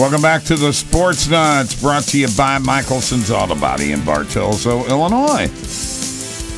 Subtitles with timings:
[0.00, 4.88] Welcome back to the Sports Nutz, brought to you by Michelson's Auto Body in Bartelso,
[4.88, 5.46] Illinois.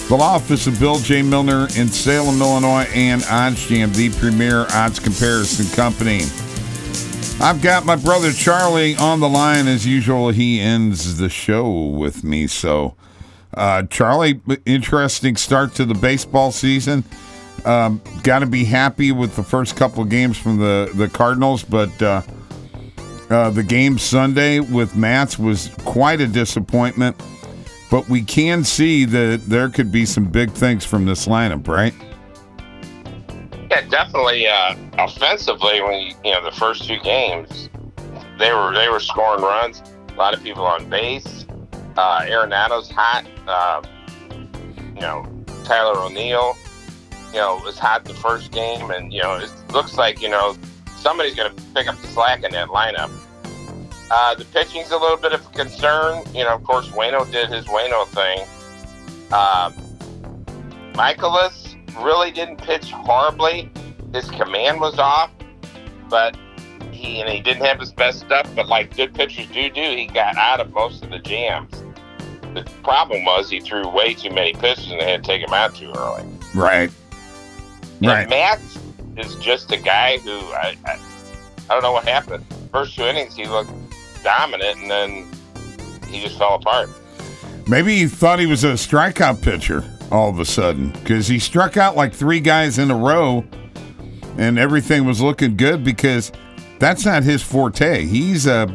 [0.08, 1.22] The law office of Bill J.
[1.22, 6.20] Milner in Salem, Illinois, and OddsJam, the premier odds comparison company.
[7.40, 10.28] I've got my brother Charlie on the line as usual.
[10.28, 12.46] He ends the show with me.
[12.46, 12.94] So,
[13.54, 17.02] uh, Charlie, interesting start to the baseball season.
[17.64, 22.00] Um, got to be happy with the first couple games from the the Cardinals, but
[22.00, 22.22] uh,
[23.32, 27.16] uh, the game Sunday with Matz was quite a disappointment.
[27.90, 31.92] But we can see that there could be some big things from this lineup, right?
[33.70, 34.46] Yeah, definitely.
[34.46, 37.68] Uh, offensively, when you, you know the first two games,
[38.38, 39.82] they were they were scoring runs.
[40.08, 41.46] A lot of people on base.
[41.96, 43.26] Uh, Arenado's hot.
[43.46, 43.82] Uh,
[44.94, 45.26] you know,
[45.64, 46.56] Tyler O'Neill.
[47.32, 50.56] You know, was hot the first game, and you know, it looks like you know
[50.96, 53.10] somebody's going to pick up the slack in that lineup.
[54.14, 56.22] Uh, the pitching's a little bit of a concern.
[56.34, 58.46] You know, of course, Waino did his Waino thing.
[59.32, 59.72] Uh,
[60.92, 63.70] Mikolas really didn't pitch horribly.
[64.12, 65.30] His command was off,
[66.10, 66.36] but
[66.90, 68.46] he and he didn't have his best stuff.
[68.54, 71.82] But like good pitchers do do, he got out of most of the jams.
[72.52, 75.54] The problem was he threw way too many pitches and they had to take him
[75.54, 76.24] out too early.
[76.54, 76.90] Right.
[78.00, 78.28] And Right.
[78.28, 78.60] Matt
[79.16, 80.98] is just a guy who I, I
[81.70, 82.44] I don't know what happened.
[82.70, 83.70] First two innings he looked
[84.22, 85.26] dominant, and then
[86.08, 86.88] he just fell apart.
[87.68, 91.76] Maybe he thought he was a strikeout pitcher all of a sudden because he struck
[91.76, 93.44] out like three guys in a row
[94.36, 96.32] and everything was looking good because
[96.78, 98.04] that's not his forte.
[98.04, 98.74] He's a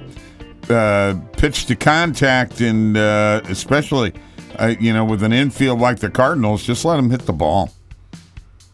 [0.70, 4.14] uh, pitch to contact and uh, especially,
[4.58, 7.72] uh, you know, with an infield like the Cardinals, just let him hit the ball.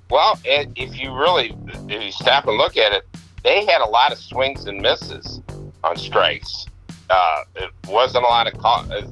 [0.10, 1.56] Well, if you really
[1.90, 3.06] if you stop and look at it,
[3.44, 5.42] they had a lot of swings and misses
[5.84, 6.66] on strikes.
[7.10, 9.06] Uh, it wasn't a lot of call, as,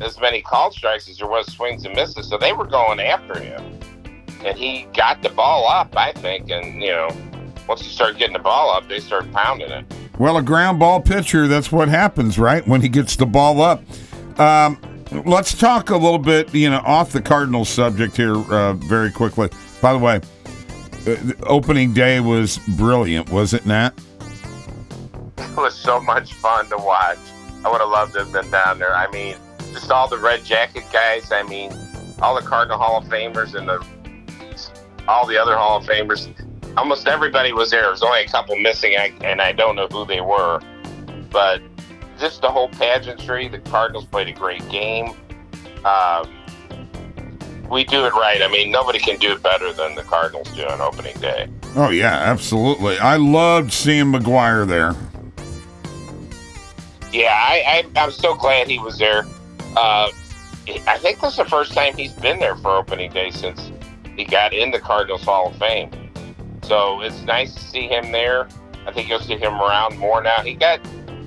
[0.00, 3.38] as many called strikes as there was swings and misses, so they were going after
[3.38, 3.78] him,
[4.44, 5.96] and he got the ball up.
[5.96, 7.08] I think, and you know,
[7.66, 9.84] once he started getting the ball up, they started pounding it.
[10.18, 12.66] Well, a ground ball pitcher, that's what happens, right?
[12.68, 13.82] When he gets the ball up.
[14.38, 14.78] Um,
[15.24, 19.48] let's talk a little bit, you know, off the Cardinals subject here uh, very quickly.
[19.80, 20.20] By the way,
[21.06, 23.94] uh, opening day was brilliant, was it not?
[25.52, 27.18] It was so much fun to watch.
[27.64, 28.94] I would have loved to have been down there.
[28.94, 29.36] I mean,
[29.72, 31.30] just all the red jacket guys.
[31.30, 31.72] I mean,
[32.20, 33.84] all the Cardinal Hall of Famers and the
[35.08, 36.28] all the other Hall of Famers.
[36.76, 37.82] Almost everybody was there.
[37.82, 40.60] There was only a couple missing, and I don't know who they were.
[41.30, 41.60] But
[42.18, 43.48] just the whole pageantry.
[43.48, 45.12] The Cardinals played a great game.
[45.84, 46.30] Um,
[47.68, 48.42] we do it right.
[48.42, 51.48] I mean, nobody can do it better than the Cardinals do on opening day.
[51.74, 52.98] Oh, yeah, absolutely.
[52.98, 54.94] I loved seeing McGwire there.
[57.12, 59.26] Yeah, I, I I'm so glad he was there.
[59.76, 60.10] Uh,
[60.86, 63.70] I think this is the first time he's been there for opening day since
[64.16, 65.90] he got in the Cardinals Hall of Fame.
[66.62, 68.48] So it's nice to see him there.
[68.86, 70.40] I think you'll see him around more now.
[70.42, 70.78] He got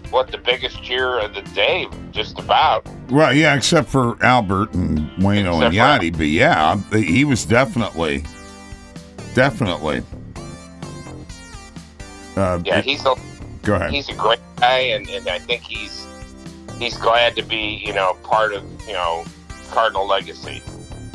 [0.10, 2.88] what the biggest cheer of the day, just about.
[3.10, 6.18] Well, yeah, except for Albert and Waino and Except for- Yadi.
[6.18, 8.24] But yeah, he was definitely,
[9.34, 10.04] definitely.
[12.36, 13.16] Uh, Yeah, he's a
[13.66, 13.92] go ahead.
[13.92, 16.08] he's a great guy, and, and I think he's
[16.78, 19.26] he's glad to be you know part of you know
[19.72, 20.62] Cardinal legacy.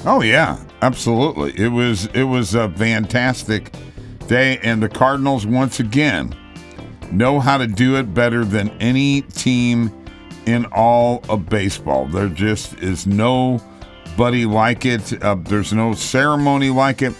[0.04, 1.52] Oh yeah, absolutely.
[1.58, 3.72] It was it was a fantastic
[4.26, 6.34] day, and the Cardinals once again
[7.10, 9.92] know how to do it better than any team
[10.46, 12.06] in all of baseball.
[12.06, 15.22] There just is nobody like it.
[15.22, 17.14] Uh, there's no ceremony like it.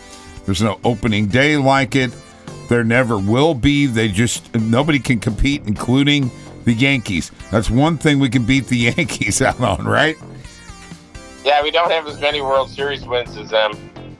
[0.47, 2.12] There's no opening day like it.
[2.70, 3.86] There never will be.
[3.86, 6.31] They just nobody can compete, including
[6.64, 7.32] the Yankees.
[7.50, 10.16] That's one thing we can beat the Yankees out on, right?
[11.44, 13.72] Yeah, we don't have as many World Series wins as them,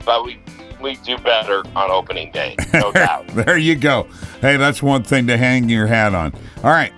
[0.03, 0.37] but we
[0.81, 3.25] we do better on opening day, no doubt.
[3.29, 4.09] There you go.
[4.41, 6.33] Hey, that's one thing to hang your hat on.
[6.57, 6.91] All right.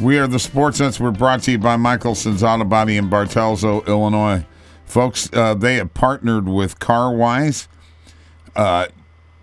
[0.00, 0.98] We are the Sports Nutz.
[0.98, 4.44] We're brought to you by Michelson's Auto Body in Bartelso, Illinois.
[4.84, 7.68] Folks, uh, they have partnered with CarWise.
[8.56, 8.86] Uh,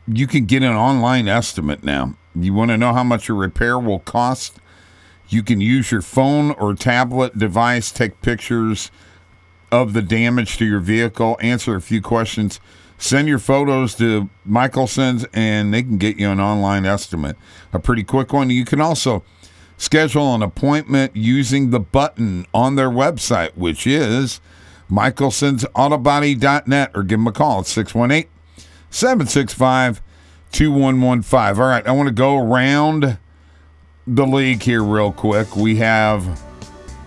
[0.07, 2.15] you can get an online estimate now.
[2.35, 4.57] You want to know how much your repair will cost?
[5.29, 8.91] You can use your phone or tablet device, take pictures
[9.71, 12.59] of the damage to your vehicle, answer a few questions,
[12.97, 17.35] send your photos to Michelson's, and they can get you an online estimate.
[17.73, 18.51] A pretty quick one.
[18.51, 19.23] You can also
[19.77, 24.39] schedule an appointment using the button on their website, which is
[24.91, 28.29] michelsonsautobody.net, or give them a call at 618
[28.95, 30.01] 765
[30.53, 31.62] 2115.
[31.62, 33.18] All right, I want to go around
[34.07, 35.57] the league here real quick.
[35.57, 36.42] We have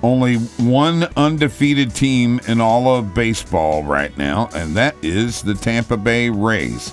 [0.03, 5.97] only one undefeated team in all of baseball right now, and that is the Tampa
[5.97, 6.91] Bay Rays,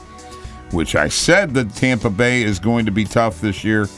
[0.71, 3.89] which I said that Tampa Bay is going to be tough this year,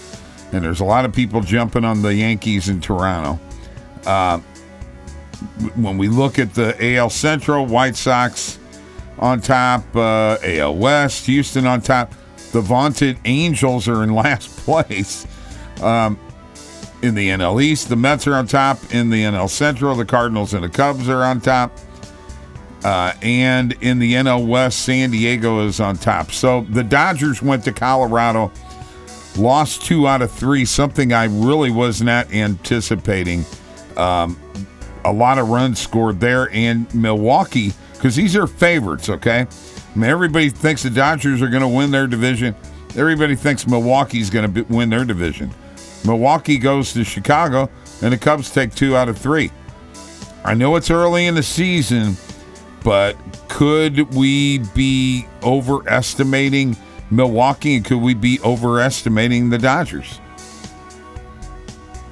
[0.52, 3.40] and there's a lot of people jumping on the Yankees in Toronto.
[4.04, 4.40] Uh,
[5.76, 8.57] when we look at the AL Central, White Sox
[9.20, 12.14] on top, uh, AL West, Houston on top,
[12.52, 15.26] the vaunted Angels are in last place.
[15.82, 16.20] Um,
[17.02, 17.90] in the NL East.
[17.90, 19.96] The Mets are on top in the NL Central.
[19.96, 21.78] The Cardinals and the Cubs are on top.
[22.84, 26.32] Uh, and in the NL West, San Diego is on top.
[26.32, 28.52] So the Dodgers went to Colorado,
[29.36, 33.46] lost two out of three, something I really was not anticipating.
[33.98, 34.40] Um,
[35.04, 39.42] a lot of runs scored there, and Milwaukee, because these are favorites, okay?
[39.42, 42.56] I mean, everybody thinks the Dodgers are going to win their division.
[42.96, 45.52] Everybody thinks Milwaukee's going to win their division.
[46.06, 47.70] Milwaukee goes to Chicago,
[48.02, 49.52] and the Cubs take two out of three.
[50.46, 52.16] I know it's early in the season,
[52.84, 53.18] but
[53.50, 56.78] could we be overestimating
[57.10, 60.22] Milwaukee and could we be overestimating the Dodgers?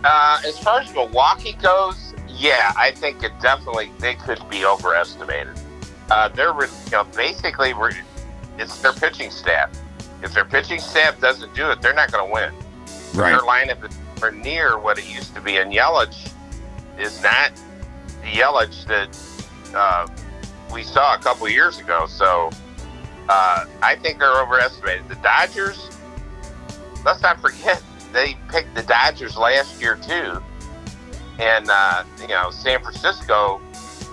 [0.04, 5.58] Uh, as far as Milwaukee goes, yeah, I think it definitely they could be overestimated.
[6.10, 7.74] Uh, they're you know basically
[8.58, 9.72] it's their pitching staff.
[10.22, 12.54] If their pitching staff doesn't do it, they're not going to win.
[13.14, 13.32] Right.
[13.32, 13.98] Their lineup is
[14.44, 16.32] near what it used to be, and Yelich
[16.98, 17.52] is not
[18.22, 20.08] the Yelich that uh,
[20.74, 22.06] we saw a couple years ago.
[22.08, 22.50] So
[23.30, 25.08] uh, I think they're overestimated.
[25.10, 25.90] The Dodgers,
[27.04, 27.82] let's not forget,
[28.14, 30.42] they picked the Dodgers last year too,
[31.40, 33.62] and uh, you know San Francisco,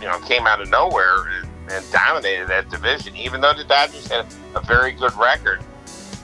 [0.00, 3.14] you know, came out of nowhere and, dominated that division.
[3.16, 5.62] Even though the Dodgers had a very good record,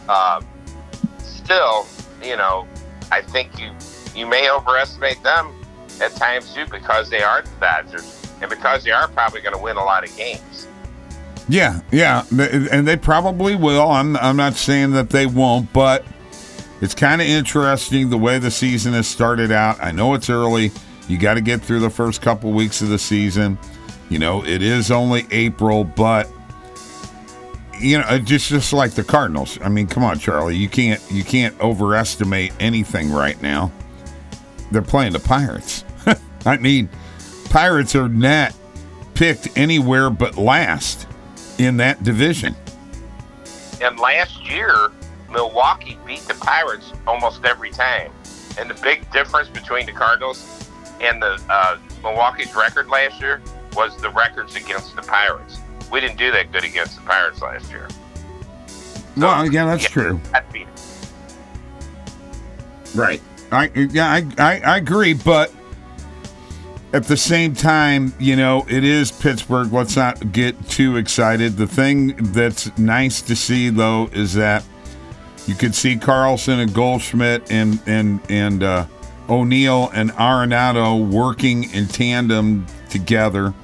[0.08, 0.40] uh,
[1.20, 1.86] still
[2.22, 2.66] you know,
[3.10, 3.70] I think you
[4.14, 5.52] you may overestimate them
[6.00, 9.60] at times too because they are the Dodgers and because they are probably going to
[9.60, 10.66] win a lot of games.
[11.48, 13.90] Yeah, yeah, and they probably will.
[13.90, 16.04] I'm I'm not saying that they won't, but
[16.80, 19.82] it's kind of interesting the way the season has started out.
[19.82, 20.70] I know it's early.
[21.08, 23.58] You got to get through the first couple weeks of the season.
[24.08, 26.30] You know, it is only April, but
[27.78, 29.58] you know, just just like the Cardinals.
[29.62, 30.56] I mean, come on, Charlie.
[30.56, 33.70] You can't you can't overestimate anything right now.
[34.70, 35.84] They're playing the Pirates.
[36.46, 36.88] I mean,
[37.50, 38.54] Pirates are not
[39.14, 41.06] picked anywhere but last
[41.58, 42.54] in that division.
[43.82, 44.90] And last year,
[45.30, 48.10] Milwaukee beat the Pirates almost every time.
[48.58, 50.70] And the big difference between the Cardinals
[51.00, 53.40] and the uh, Milwaukee's record last year
[53.74, 55.60] was the records against the Pirates
[55.90, 57.88] we didn't do that good against the Pirates last year.
[58.66, 60.20] So, well, yeah, that's yeah, true.
[62.94, 63.20] Right.
[63.50, 65.52] I yeah, I, I, I agree, but
[66.92, 69.72] at the same time, you know, it is Pittsburgh.
[69.72, 71.56] Let's not get too excited.
[71.56, 74.64] The thing that's nice to see though is that
[75.46, 78.86] you could see Carlson and Goldschmidt and and and uh,
[79.28, 83.54] O'Neill and Arenado working in tandem together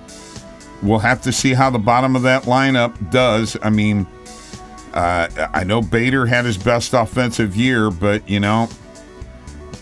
[0.85, 3.57] we'll have to see how the bottom of that lineup does.
[3.63, 4.07] I mean,
[4.93, 8.69] uh, I know Bader had his best offensive year, but you know,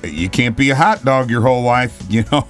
[0.04, 2.02] you can't be a hot dog your whole life.
[2.08, 2.46] You know,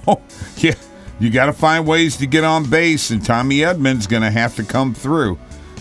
[0.57, 0.75] yeah,
[1.19, 4.55] you got to find ways to get on base, and Tommy Edman's going to have
[4.57, 5.37] to come through.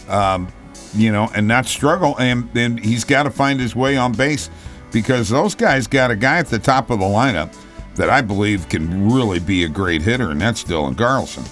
[0.09, 0.49] Um,
[0.95, 4.51] you know, and not struggle, and then he's got to find his way on base
[4.93, 7.55] because those guys got a guy at the top of the lineup
[7.97, 11.45] that I believe can really be a great hitter, and that's Dylan Carlson.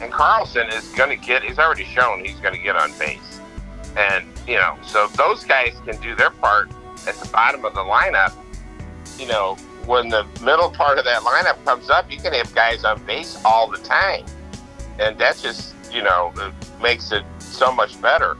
[0.00, 3.40] And Carlson is going to get, he's already shown he's going to get on base.
[3.96, 6.70] And, you know, so those guys can do their part
[7.06, 8.34] at the bottom of the lineup.
[9.18, 9.54] You know,
[9.86, 13.40] when the middle part of that lineup comes up, you can have guys on base
[13.44, 14.24] all the time.
[14.98, 16.32] And that just, you know,
[16.82, 18.36] makes it so much better.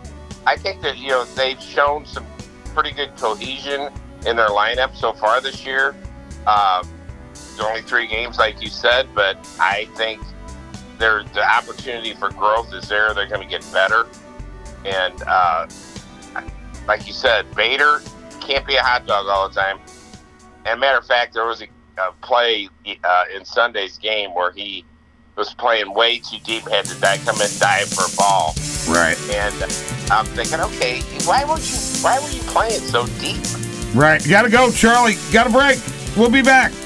[0.46, 2.26] I think that, you know, they've shown some
[2.74, 3.90] pretty good cohesion
[4.26, 5.94] in their lineup so far this year.
[6.46, 6.88] Um,
[7.60, 10.20] only three games, like you said, but I think
[10.98, 13.12] there the opportunity for growth is there.
[13.14, 14.06] They're going to get better,
[14.84, 15.66] and uh,
[16.86, 18.02] like you said, Bader
[18.40, 19.78] can't be a hot dog all the time.
[20.64, 22.68] And matter of fact, there was a, a play
[23.04, 24.84] uh, in Sunday's game where he
[25.36, 28.54] was playing way too deep, had to die, come and dive for a ball.
[28.88, 29.16] Right.
[29.30, 29.62] And
[30.10, 33.42] I'm thinking, okay, why were you why were you playing so deep?
[33.94, 34.24] Right.
[34.24, 35.16] You got to go, Charlie.
[35.32, 35.78] Got to break.
[36.16, 36.85] We'll be back.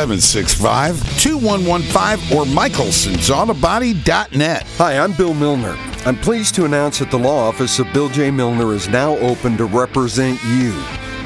[0.00, 4.62] 765 2115 or michelsonsautobody.net.
[4.78, 5.76] Hi, I'm Bill Milner.
[6.06, 8.30] I'm pleased to announce that the law office of Bill J.
[8.30, 10.72] Milner is now open to represent you.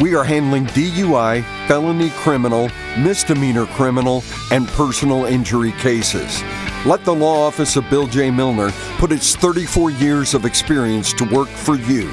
[0.01, 6.43] We are handling DUI, felony criminal, misdemeanor criminal, and personal injury cases.
[6.85, 8.33] Let the law office of Bill J.
[8.33, 12.11] Milner put its 34 years of experience to work for you.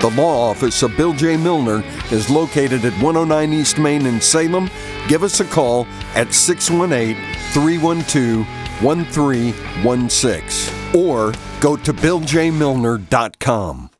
[0.00, 1.36] The law office of Bill J.
[1.36, 4.68] Milner is located at 109 East Main in Salem.
[5.08, 7.16] Give us a call at 618
[7.52, 8.46] 312
[8.82, 13.90] 1316 or go to BillJMilner.com.